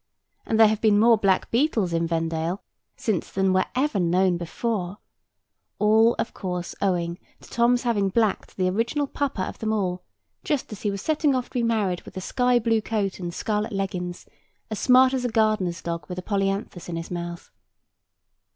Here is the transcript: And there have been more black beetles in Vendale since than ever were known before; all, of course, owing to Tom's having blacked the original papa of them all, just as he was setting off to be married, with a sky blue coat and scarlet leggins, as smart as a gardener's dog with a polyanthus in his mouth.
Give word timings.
And 0.47 0.59
there 0.59 0.67
have 0.67 0.81
been 0.81 0.97
more 0.99 1.15
black 1.15 1.51
beetles 1.51 1.93
in 1.93 2.07
Vendale 2.07 2.63
since 2.97 3.31
than 3.31 3.55
ever 3.75 3.99
were 3.99 4.03
known 4.03 4.35
before; 4.35 4.97
all, 5.77 6.15
of 6.17 6.33
course, 6.33 6.73
owing 6.81 7.19
to 7.39 7.47
Tom's 7.51 7.83
having 7.83 8.09
blacked 8.09 8.57
the 8.57 8.67
original 8.67 9.05
papa 9.05 9.43
of 9.43 9.59
them 9.59 9.71
all, 9.71 10.03
just 10.43 10.71
as 10.71 10.81
he 10.81 10.89
was 10.89 11.03
setting 11.03 11.35
off 11.35 11.51
to 11.51 11.59
be 11.59 11.61
married, 11.61 12.01
with 12.01 12.17
a 12.17 12.19
sky 12.19 12.57
blue 12.57 12.81
coat 12.81 13.19
and 13.19 13.31
scarlet 13.31 13.71
leggins, 13.73 14.25
as 14.71 14.79
smart 14.79 15.13
as 15.13 15.23
a 15.23 15.29
gardener's 15.29 15.83
dog 15.83 16.07
with 16.09 16.17
a 16.17 16.23
polyanthus 16.23 16.89
in 16.89 16.95
his 16.95 17.11
mouth. 17.11 17.51